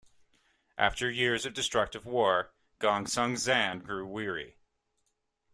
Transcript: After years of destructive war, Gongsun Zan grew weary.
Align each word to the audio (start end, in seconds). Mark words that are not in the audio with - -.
After 0.79 1.11
years 1.11 1.45
of 1.45 1.53
destructive 1.53 2.07
war, 2.07 2.53
Gongsun 2.79 3.37
Zan 3.37 3.81
grew 3.81 4.07
weary. 4.07 4.57